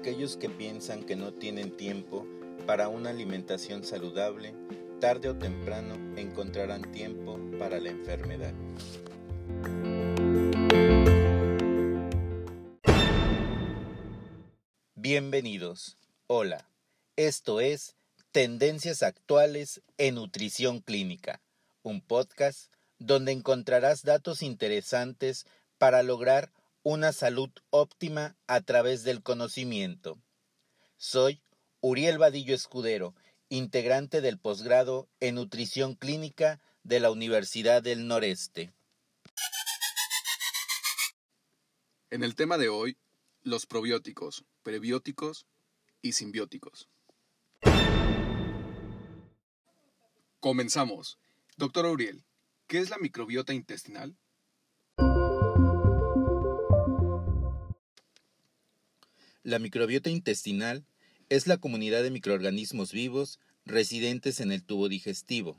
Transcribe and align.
aquellos 0.00 0.38
que 0.38 0.48
piensan 0.48 1.02
que 1.04 1.14
no 1.14 1.34
tienen 1.34 1.76
tiempo 1.76 2.26
para 2.66 2.88
una 2.88 3.10
alimentación 3.10 3.84
saludable, 3.84 4.54
tarde 4.98 5.28
o 5.28 5.36
temprano 5.36 5.94
encontrarán 6.18 6.90
tiempo 6.90 7.38
para 7.58 7.78
la 7.78 7.90
enfermedad. 7.90 8.54
Bienvenidos. 14.94 15.98
Hola. 16.26 16.66
Esto 17.16 17.60
es 17.60 17.94
Tendencias 18.32 19.02
Actuales 19.02 19.82
en 19.98 20.14
Nutrición 20.14 20.80
Clínica, 20.80 21.42
un 21.82 22.00
podcast 22.00 22.72
donde 22.98 23.32
encontrarás 23.32 24.02
datos 24.02 24.40
interesantes 24.40 25.44
para 25.76 26.02
lograr 26.02 26.50
una 26.82 27.12
salud 27.12 27.50
óptima 27.70 28.36
a 28.46 28.62
través 28.62 29.02
del 29.02 29.22
conocimiento. 29.22 30.18
Soy 30.96 31.42
Uriel 31.80 32.18
Vadillo 32.18 32.54
Escudero, 32.54 33.14
integrante 33.50 34.20
del 34.20 34.38
posgrado 34.38 35.08
en 35.20 35.34
Nutrición 35.34 35.94
Clínica 35.94 36.60
de 36.82 37.00
la 37.00 37.10
Universidad 37.10 37.82
del 37.82 38.06
Noreste. 38.06 38.72
En 42.10 42.24
el 42.24 42.34
tema 42.34 42.56
de 42.56 42.70
hoy, 42.70 42.96
los 43.42 43.66
probióticos, 43.66 44.44
prebióticos 44.62 45.46
y 46.02 46.12
simbióticos. 46.12 46.88
Comenzamos. 50.40 51.18
Doctor 51.58 51.84
Uriel, 51.84 52.24
¿qué 52.66 52.78
es 52.78 52.88
la 52.88 52.96
microbiota 52.96 53.52
intestinal? 53.52 54.16
La 59.42 59.58
microbiota 59.58 60.10
intestinal 60.10 60.84
es 61.30 61.46
la 61.46 61.56
comunidad 61.56 62.02
de 62.02 62.10
microorganismos 62.10 62.92
vivos 62.92 63.40
residentes 63.64 64.38
en 64.40 64.52
el 64.52 64.62
tubo 64.62 64.90
digestivo. 64.90 65.58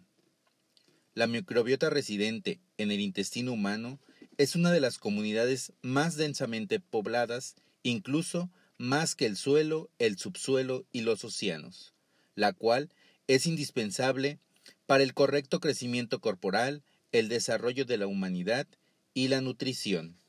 La 1.16 1.26
microbiota 1.26 1.90
residente 1.90 2.60
en 2.78 2.92
el 2.92 3.00
intestino 3.00 3.54
humano 3.54 4.00
es 4.38 4.56
una 4.56 4.72
de 4.72 4.82
las 4.82 5.00
comunidades 5.00 5.74
más 5.82 6.16
densamente 6.16 6.80
pobladas, 6.80 7.56
incluso 7.82 8.52
más 8.78 9.16
que 9.16 9.26
el 9.26 9.36
suelo, 9.36 9.90
el 9.98 10.20
subsuelo 10.20 10.86
y 10.92 11.02
los 11.02 11.24
océanos, 11.26 11.96
la 12.36 12.54
cual 12.54 12.94
es 13.26 13.48
indispensable 13.48 14.38
para 14.86 15.02
el 15.02 15.16
correcto 15.16 15.60
crecimiento 15.60 16.22
corporal, 16.22 16.84
el 17.12 17.30
desarrollo 17.30 17.86
de 17.86 17.98
la 17.98 18.06
humanidad 18.06 18.68
y 19.16 19.28
la 19.30 19.42
nutrición. 19.42 20.21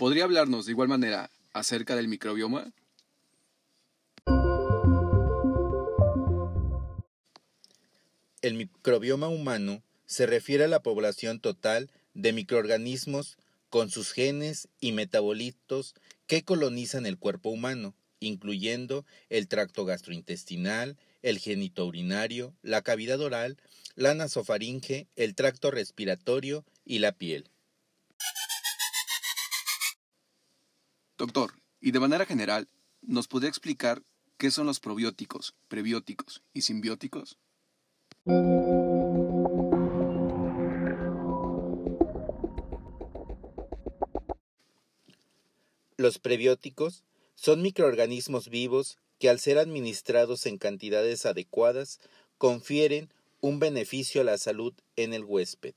¿Podría 0.00 0.24
hablarnos 0.24 0.64
de 0.64 0.72
igual 0.72 0.88
manera 0.88 1.30
acerca 1.52 1.94
del 1.94 2.08
microbioma? 2.08 2.72
El 8.40 8.54
microbioma 8.54 9.28
humano 9.28 9.82
se 10.06 10.24
refiere 10.24 10.64
a 10.64 10.68
la 10.68 10.82
población 10.82 11.38
total 11.38 11.90
de 12.14 12.32
microorganismos 12.32 13.36
con 13.68 13.90
sus 13.90 14.12
genes 14.12 14.68
y 14.80 14.92
metabolitos 14.92 15.94
que 16.26 16.44
colonizan 16.44 17.04
el 17.04 17.18
cuerpo 17.18 17.50
humano, 17.50 17.94
incluyendo 18.20 19.04
el 19.28 19.48
tracto 19.48 19.84
gastrointestinal, 19.84 20.96
el 21.20 21.38
genito 21.38 21.84
urinario, 21.84 22.54
la 22.62 22.80
cavidad 22.80 23.20
oral, 23.20 23.58
la 23.96 24.14
nasofaringe, 24.14 25.08
el 25.16 25.34
tracto 25.34 25.70
respiratorio 25.70 26.64
y 26.86 27.00
la 27.00 27.12
piel. 27.12 27.50
Doctor, 31.20 31.52
y 31.82 31.90
de 31.90 32.00
manera 32.00 32.24
general, 32.24 32.66
¿nos 33.02 33.28
podría 33.28 33.50
explicar 33.50 34.02
qué 34.38 34.50
son 34.50 34.64
los 34.64 34.80
probióticos, 34.80 35.54
prebióticos 35.68 36.42
y 36.54 36.62
simbióticos? 36.62 37.36
Los 45.98 46.18
prebióticos 46.18 47.04
son 47.34 47.60
microorganismos 47.60 48.48
vivos 48.48 48.96
que 49.18 49.28
al 49.28 49.40
ser 49.40 49.58
administrados 49.58 50.46
en 50.46 50.56
cantidades 50.56 51.26
adecuadas 51.26 52.00
confieren 52.38 53.12
un 53.42 53.58
beneficio 53.58 54.22
a 54.22 54.24
la 54.24 54.38
salud 54.38 54.72
en 54.96 55.12
el 55.12 55.24
huésped. 55.24 55.74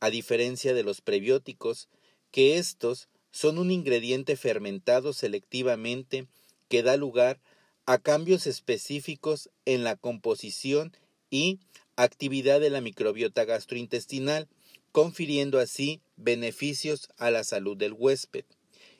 A 0.00 0.10
diferencia 0.10 0.74
de 0.74 0.82
los 0.82 1.00
prebióticos, 1.00 1.88
que 2.30 2.58
estos 2.58 3.08
son 3.38 3.58
un 3.58 3.70
ingrediente 3.70 4.36
fermentado 4.36 5.12
selectivamente 5.12 6.26
que 6.68 6.82
da 6.82 6.96
lugar 6.96 7.40
a 7.86 7.98
cambios 7.98 8.48
específicos 8.48 9.48
en 9.64 9.84
la 9.84 9.94
composición 9.94 10.92
y 11.30 11.60
actividad 11.94 12.58
de 12.58 12.70
la 12.70 12.80
microbiota 12.80 13.44
gastrointestinal, 13.44 14.48
confiriendo 14.90 15.60
así 15.60 16.00
beneficios 16.16 17.10
a 17.16 17.30
la 17.30 17.44
salud 17.44 17.76
del 17.76 17.92
huésped. 17.92 18.44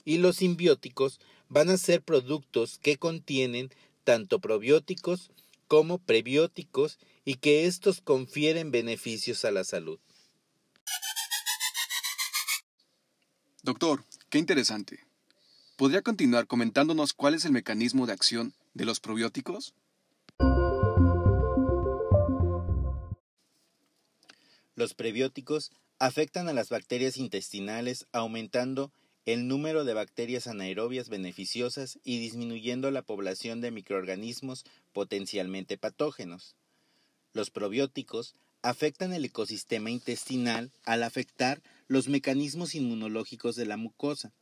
Y 0.04 0.18
los 0.18 0.36
simbióticos 0.36 1.18
van 1.48 1.68
a 1.68 1.76
ser 1.76 2.00
productos 2.00 2.78
que 2.78 2.96
contienen 2.96 3.70
tanto 4.04 4.38
probióticos 4.38 5.32
como 5.66 5.98
prebióticos 5.98 7.00
y 7.24 7.34
que 7.34 7.66
estos 7.66 8.00
confieren 8.00 8.70
beneficios 8.70 9.44
a 9.44 9.50
la 9.50 9.64
salud. 9.64 9.98
Doctor, 13.64 14.04
qué 14.30 14.38
interesante. 14.38 15.00
¿Podría 15.76 16.02
continuar 16.02 16.46
comentándonos 16.46 17.12
cuál 17.12 17.34
es 17.34 17.44
el 17.44 17.52
mecanismo 17.52 18.06
de 18.06 18.12
acción 18.12 18.52
de 18.74 18.84
los 18.84 19.00
probióticos? 19.00 19.74
Los 24.74 24.94
prebióticos 24.94 25.72
afectan 25.98 26.48
a 26.48 26.52
las 26.52 26.68
bacterias 26.68 27.16
intestinales 27.16 28.06
aumentando 28.12 28.92
el 29.26 29.46
número 29.46 29.84
de 29.84 29.94
bacterias 29.94 30.46
anaerobias 30.46 31.08
beneficiosas 31.08 31.98
y 32.02 32.18
disminuyendo 32.18 32.90
la 32.90 33.02
población 33.02 33.60
de 33.60 33.70
microorganismos 33.70 34.64
potencialmente 34.92 35.76
patógenos. 35.76 36.54
Los 37.34 37.50
probióticos 37.50 38.34
afectan 38.62 39.12
el 39.12 39.24
ecosistema 39.24 39.90
intestinal 39.90 40.70
al 40.84 41.02
afectar 41.02 41.60
los 41.88 42.08
mecanismos 42.08 42.74
inmunológicos 42.74 43.56
de 43.56 43.66
la 43.66 43.76
mucosa, 43.76 44.32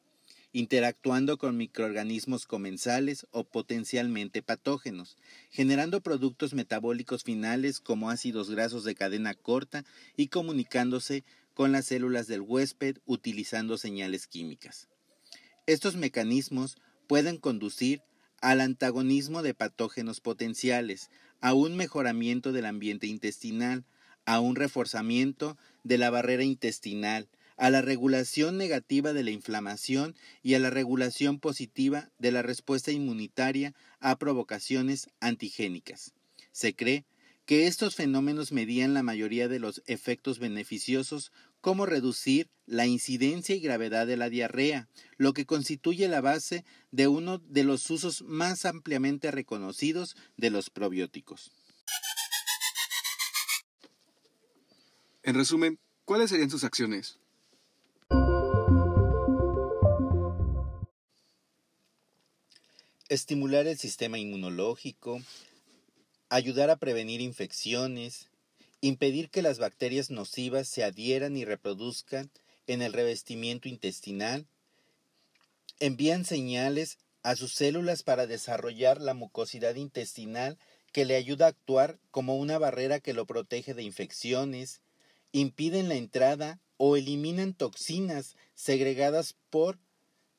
interactuando 0.53 1.39
con 1.39 1.57
microorganismos 1.57 2.47
comensales 2.47 3.27
o 3.31 3.45
potencialmente 3.45 4.43
patógenos, 4.43 5.17
generando 5.51 6.01
productos 6.01 6.55
metabólicos 6.55 7.23
finales 7.25 7.81
como 7.81 8.11
ácidos 8.11 8.51
grasos 8.51 8.85
de 8.85 8.95
cadena 8.95 9.35
corta 9.35 9.85
y 10.17 10.29
comunicándose 10.29 11.25
con 11.55 11.73
las 11.73 11.87
células 11.87 12.27
del 12.27 12.41
huésped 12.41 12.99
utilizando 13.07 13.79
señales 13.79 14.27
químicas. 14.27 14.89
Estos 15.67 15.97
mecanismos 15.97 16.77
pueden 17.07 17.39
conducir 17.39 18.03
al 18.41 18.61
antagonismo 18.61 19.43
de 19.43 19.55
patógenos 19.55 20.21
potenciales, 20.21 21.11
a 21.41 21.55
un 21.55 21.77
mejoramiento 21.77 22.53
del 22.53 22.67
ambiente 22.67 23.07
intestinal, 23.07 23.85
a 24.27 24.41
un 24.41 24.57
reforzamiento 24.57 25.57
de 25.85 25.99
la 25.99 26.11
barrera 26.11 26.43
intestinal, 26.43 27.29
a 27.57 27.71
la 27.71 27.83
regulación 27.83 28.57
negativa 28.57 29.13
de 29.13 29.25
la 29.25 29.31
inflamación 29.31 30.15
y 30.43 30.55
a 30.55 30.59
la 30.59 30.71
regulación 30.71 31.41
positiva 31.41 32.11
de 32.19 32.33
la 32.33 32.43
respuesta 32.43 32.93
inmunitaria 32.93 33.75
a 34.01 34.17
provocaciones 34.19 35.09
antigénicas. 35.21 36.13
Se 36.53 36.75
cree 36.75 37.05
que 37.47 37.67
estos 37.69 37.95
fenómenos 37.95 38.51
medían 38.51 38.93
la 38.93 39.05
mayoría 39.05 39.49
de 39.49 39.61
los 39.61 39.83
efectos 39.87 40.39
beneficiosos 40.41 41.33
como 41.61 41.87
reducir 41.87 42.51
la 42.67 42.87
incidencia 42.87 43.55
y 43.55 43.61
gravedad 43.61 44.07
de 44.07 44.17
la 44.17 44.29
diarrea, 44.29 44.89
lo 45.17 45.33
que 45.33 45.47
constituye 45.47 46.09
la 46.09 46.21
base 46.21 46.65
de 46.91 47.07
uno 47.07 47.39
de 47.39 47.65
los 47.65 47.89
usos 47.91 48.23
más 48.23 48.65
ampliamente 48.65 49.31
reconocidos 49.31 50.17
de 50.37 50.51
los 50.51 50.71
probióticos. 50.71 51.53
En 55.23 55.35
resumen, 55.35 55.79
¿cuáles 56.05 56.31
serían 56.31 56.51
sus 56.51 56.65
acciones? 56.65 57.19
Estimular 63.09 63.69
el 63.69 63.79
sistema 63.79 64.19
inmunológico, 64.19 65.23
ayudar 66.29 66.71
a 66.71 66.77
prevenir 66.77 67.21
infecciones, 67.21 68.27
impedir 68.81 69.31
que 69.31 69.43
las 69.43 69.61
bacterias 69.61 70.11
nocivas 70.11 70.69
se 70.69 70.83
adhieran 70.83 71.37
y 71.37 71.45
reproduzcan 71.45 72.33
en 72.67 72.83
el 72.83 72.93
revestimiento 72.93 73.69
intestinal, 73.69 74.49
envían 75.79 76.25
señales 76.25 76.99
a 77.23 77.37
sus 77.37 77.53
células 77.53 78.03
para 78.03 78.27
desarrollar 78.27 79.01
la 79.01 79.15
mucosidad 79.15 79.77
intestinal 79.77 80.59
que 80.93 81.05
le 81.05 81.15
ayuda 81.15 81.47
a 81.47 81.51
actuar 81.51 82.01
como 82.11 82.35
una 82.35 82.59
barrera 82.59 82.99
que 82.99 83.13
lo 83.13 83.25
protege 83.25 83.73
de 83.73 83.85
infecciones, 83.85 84.81
impiden 85.31 85.89
la 85.89 85.95
entrada 85.95 86.59
o 86.77 86.97
eliminan 86.97 87.55
toxinas 87.55 88.35
segregadas 88.57 89.37
por 89.49 89.79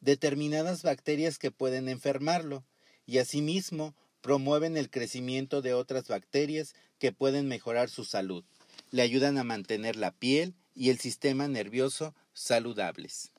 determinadas 0.07 0.83
bacterias 0.83 1.38
que 1.38 1.51
pueden 1.51 1.89
enfermarlo 1.89 2.63
y 3.06 3.18
asimismo 3.18 3.94
promueven 4.21 4.77
el 4.77 4.89
crecimiento 4.89 5.62
de 5.62 5.74
otras 5.74 6.07
bacterias 6.07 6.75
que 6.98 7.12
pueden 7.12 7.50
mejorar 7.50 7.89
su 7.89 8.06
salud. 8.06 8.45
Le 8.89 9.01
ayudan 9.01 9.38
a 9.38 9.44
mantener 9.44 9.98
la 9.98 10.12
piel 10.12 10.56
y 10.74 10.92
el 10.92 10.98
sistema 10.98 11.50
nervioso 11.50 12.15
saludables. 12.31 13.33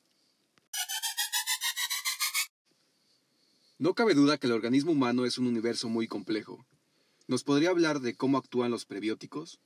No 3.79 3.95
cabe 3.95 4.13
duda 4.13 4.37
que 4.37 4.47
el 4.47 4.53
organismo 4.53 4.93
humano 4.93 5.25
es 5.25 5.39
un 5.39 5.47
universo 5.47 5.89
muy 5.89 6.07
complejo. 6.07 6.67
¿Nos 7.29 7.45
podría 7.45 7.71
hablar 7.71 8.01
de 8.01 8.15
cómo 8.15 8.37
actúan 8.37 8.71
los 8.71 8.85
prebióticos? 8.85 9.59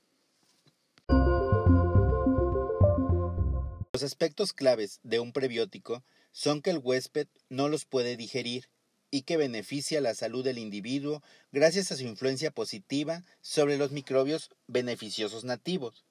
Los 3.93 4.05
aspectos 4.05 4.53
claves 4.53 5.01
de 5.03 5.19
un 5.19 5.33
prebiótico 5.33 6.05
son 6.33 6.63
que 6.63 6.71
el 6.71 6.79
huésped 6.79 7.29
no 7.49 7.69
los 7.69 7.85
puede 7.85 8.17
digerir 8.17 8.69
y 9.11 9.23
que 9.23 9.37
beneficia 9.37 10.01
la 10.01 10.15
salud 10.15 10.43
del 10.43 10.59
individuo 10.59 11.23
gracias 11.53 11.93
a 11.93 11.97
su 11.97 12.05
influencia 12.05 12.51
positiva 12.51 13.23
sobre 13.43 13.77
los 13.77 13.93
microbios 13.93 14.51
beneficiosos 14.67 15.45
nativos. 15.45 16.05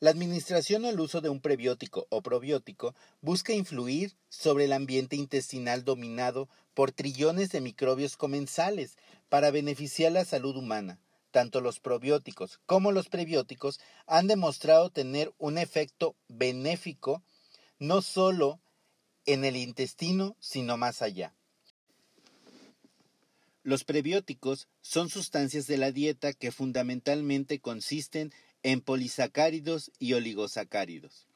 La 0.00 0.10
administración 0.10 0.84
o 0.84 0.88
el 0.88 0.98
uso 0.98 1.20
de 1.20 1.28
un 1.28 1.40
prebiótico 1.40 2.08
o 2.10 2.22
probiótico 2.22 2.96
busca 3.20 3.52
influir 3.52 4.16
sobre 4.28 4.64
el 4.64 4.72
ambiente 4.72 5.14
intestinal 5.14 5.84
dominado 5.84 6.48
por 6.74 6.90
trillones 6.90 7.52
de 7.52 7.60
microbios 7.60 8.16
comensales 8.16 8.96
para 9.28 9.52
beneficiar 9.52 10.10
la 10.10 10.24
salud 10.24 10.56
humana. 10.56 10.98
Tanto 11.30 11.60
los 11.60 11.78
probióticos 11.78 12.58
como 12.66 12.90
los 12.90 13.08
prebióticos 13.08 13.78
han 14.06 14.26
demostrado 14.26 14.90
tener 14.90 15.32
un 15.38 15.56
efecto 15.56 16.16
benéfico 16.26 17.22
no 17.78 18.02
solo 18.02 18.60
en 19.26 19.44
el 19.44 19.56
intestino, 19.56 20.36
sino 20.40 20.76
más 20.76 21.02
allá. 21.02 21.34
Los 23.62 23.84
prebióticos 23.84 24.68
son 24.80 25.08
sustancias 25.08 25.66
de 25.66 25.76
la 25.76 25.92
dieta 25.92 26.32
que 26.32 26.50
fundamentalmente 26.50 27.60
consisten 27.60 28.32
en 28.62 28.80
polisacáridos 28.80 29.92
y 29.98 30.14
oligosacáridos. 30.14 31.26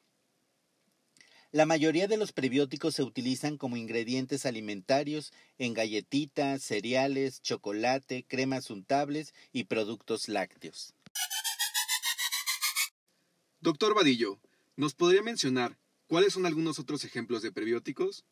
La 1.51 1.65
mayoría 1.65 2.07
de 2.07 2.17
los 2.17 2.33
prebióticos 2.33 2.95
se 2.95 3.03
utilizan 3.03 3.57
como 3.57 3.77
ingredientes 3.77 4.45
alimentarios 4.45 5.31
en 5.57 5.73
galletitas, 5.73 6.61
cereales, 6.61 7.41
chocolate, 7.41 8.25
cremas 8.27 8.69
untables 8.69 9.33
y 9.53 9.63
productos 9.63 10.27
lácteos. 10.27 10.93
Doctor 13.61 13.95
Vadillo, 13.95 14.39
¿nos 14.75 14.93
podría 14.93 15.23
mencionar 15.23 15.77
cuáles 16.07 16.33
son 16.33 16.45
algunos 16.45 16.79
otros 16.79 17.03
ejemplos 17.03 17.41
de 17.41 17.51
prebióticos? 17.51 18.25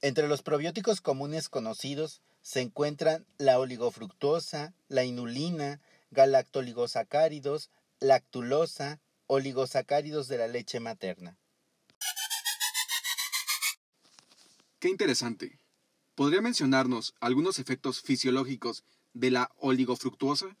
Entre 0.00 0.28
los 0.28 0.42
probióticos 0.42 1.00
comunes 1.00 1.48
conocidos 1.48 2.22
se 2.40 2.60
encuentran 2.60 3.26
la 3.36 3.58
oligofructosa, 3.58 4.72
la 4.88 5.04
inulina, 5.04 5.80
galactoligosacáridos, 6.12 7.70
lactulosa, 8.00 9.00
oligosacáridos 9.26 10.28
de 10.28 10.38
la 10.38 10.46
leche 10.46 10.80
materna. 10.80 11.36
Qué 14.78 14.88
interesante. 14.88 15.58
¿Podría 16.14 16.40
mencionarnos 16.40 17.14
algunos 17.20 17.58
efectos 17.58 18.00
fisiológicos 18.00 18.84
de 19.12 19.32
la 19.32 19.50
oligofructuosa? 19.56 20.56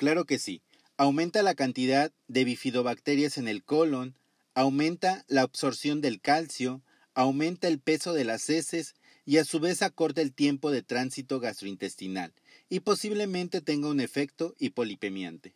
Claro 0.00 0.24
que 0.24 0.38
sí. 0.38 0.62
Aumenta 0.96 1.42
la 1.42 1.54
cantidad 1.54 2.10
de 2.26 2.44
bifidobacterias 2.44 3.36
en 3.36 3.48
el 3.48 3.62
colon, 3.62 4.16
aumenta 4.54 5.26
la 5.28 5.42
absorción 5.42 6.00
del 6.00 6.22
calcio, 6.22 6.80
aumenta 7.12 7.68
el 7.68 7.80
peso 7.80 8.14
de 8.14 8.24
las 8.24 8.48
heces 8.48 8.94
y 9.26 9.36
a 9.36 9.44
su 9.44 9.60
vez 9.60 9.82
acorta 9.82 10.22
el 10.22 10.32
tiempo 10.32 10.70
de 10.70 10.82
tránsito 10.82 11.38
gastrointestinal 11.38 12.32
y 12.70 12.80
posiblemente 12.80 13.60
tenga 13.60 13.90
un 13.90 14.00
efecto 14.00 14.54
hipolipemiante. 14.58 15.54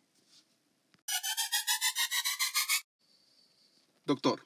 Doctor, 4.05 4.45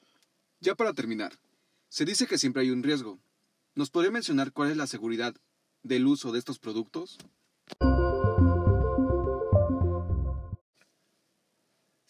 ya 0.60 0.74
para 0.76 0.94
terminar, 0.94 1.38
se 1.90 2.06
dice 2.06 2.26
que 2.26 2.38
siempre 2.38 2.62
hay 2.62 2.70
un 2.70 2.82
riesgo. 2.82 3.18
¿Nos 3.74 3.90
podría 3.90 4.10
mencionar 4.10 4.52
cuál 4.52 4.70
es 4.70 4.78
la 4.78 4.86
seguridad 4.86 5.34
del 5.82 6.06
uso 6.06 6.32
de 6.32 6.38
estos 6.38 6.58
productos? 6.58 7.18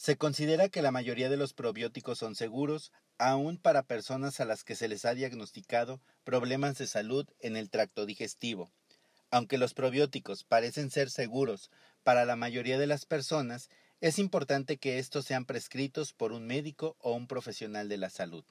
Se 0.00 0.16
considera 0.16 0.70
que 0.70 0.80
la 0.80 0.92
mayoría 0.92 1.28
de 1.28 1.36
los 1.36 1.52
probióticos 1.52 2.16
son 2.16 2.34
seguros, 2.34 2.90
aún 3.18 3.58
para 3.58 3.82
personas 3.82 4.40
a 4.40 4.46
las 4.46 4.64
que 4.64 4.74
se 4.74 4.88
les 4.88 5.04
ha 5.04 5.12
diagnosticado 5.12 6.00
problemas 6.24 6.78
de 6.78 6.86
salud 6.86 7.26
en 7.38 7.54
el 7.54 7.68
tracto 7.68 8.06
digestivo. 8.06 8.72
Aunque 9.30 9.58
los 9.58 9.74
probióticos 9.74 10.42
parecen 10.42 10.90
ser 10.90 11.10
seguros 11.10 11.70
para 12.02 12.24
la 12.24 12.34
mayoría 12.34 12.78
de 12.78 12.86
las 12.86 13.04
personas, 13.04 13.68
es 14.00 14.18
importante 14.18 14.78
que 14.78 14.98
estos 14.98 15.26
sean 15.26 15.44
prescritos 15.44 16.14
por 16.14 16.32
un 16.32 16.46
médico 16.46 16.96
o 17.00 17.12
un 17.12 17.26
profesional 17.26 17.90
de 17.90 17.98
la 17.98 18.08
salud. 18.08 18.46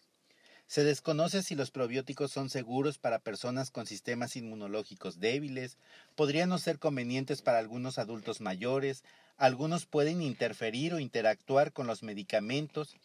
Se 0.70 0.84
desconoce 0.84 1.42
si 1.42 1.56
los 1.56 1.72
probióticos 1.72 2.32
son 2.32 2.52
seguros 2.52 3.00
para 3.00 3.18
personas 3.18 3.72
con 3.72 3.88
sistemas 3.88 4.36
inmunológicos 4.36 5.20
débiles, 5.20 5.80
podrían 6.16 6.50
no 6.50 6.60
ser 6.60 6.78
convenientes 6.78 7.42
para 7.42 7.58
algunos 7.58 7.98
adultos 7.98 8.40
mayores, 8.40 9.04
algunos 9.36 9.88
pueden 9.88 10.22
interferir 10.22 10.94
o 10.94 11.00
interactuar 11.00 11.74
con 11.74 11.88
los 11.88 12.04
medicamentos, 12.04 12.96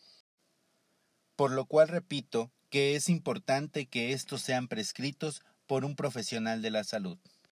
por 1.36 1.52
lo 1.52 1.64
cual 1.64 1.88
repito 1.88 2.50
que 2.68 2.96
es 2.96 3.08
importante 3.08 3.86
que 3.86 4.12
estos 4.12 4.42
sean 4.42 4.68
prescritos 4.68 5.40
por 5.66 5.86
un 5.86 5.96
profesional 5.96 6.60
de 6.60 6.70
la 6.70 6.84
salud. 6.84 7.16